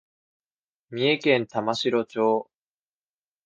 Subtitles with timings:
[0.89, 2.49] 三重県玉城町